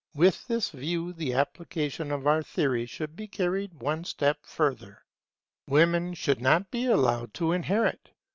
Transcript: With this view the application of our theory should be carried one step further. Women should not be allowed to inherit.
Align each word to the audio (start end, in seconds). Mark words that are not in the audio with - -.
With 0.15 0.47
this 0.47 0.71
view 0.71 1.13
the 1.13 1.33
application 1.35 2.09
of 2.11 2.25
our 2.25 2.41
theory 2.41 2.87
should 2.87 3.15
be 3.15 3.27
carried 3.27 3.75
one 3.83 4.03
step 4.03 4.47
further. 4.47 5.05
Women 5.67 6.15
should 6.15 6.41
not 6.41 6.71
be 6.71 6.87
allowed 6.87 7.35
to 7.35 7.51
inherit. 7.51 8.09